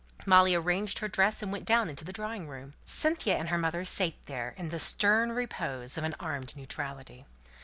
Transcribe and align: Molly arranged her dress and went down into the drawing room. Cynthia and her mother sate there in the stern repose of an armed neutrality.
Molly 0.25 0.55
arranged 0.55 0.97
her 0.97 1.07
dress 1.07 1.43
and 1.43 1.51
went 1.51 1.63
down 1.67 1.87
into 1.87 2.03
the 2.03 2.11
drawing 2.11 2.47
room. 2.47 2.73
Cynthia 2.85 3.37
and 3.37 3.49
her 3.49 3.57
mother 3.59 3.85
sate 3.85 4.15
there 4.25 4.55
in 4.57 4.69
the 4.69 4.79
stern 4.79 5.31
repose 5.31 5.95
of 5.95 6.03
an 6.03 6.15
armed 6.19 6.55
neutrality. 6.57 7.27